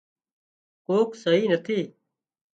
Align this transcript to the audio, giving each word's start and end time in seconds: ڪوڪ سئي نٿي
ڪوڪ 0.85 1.09
سئي 1.23 1.41
نٿي 1.51 1.79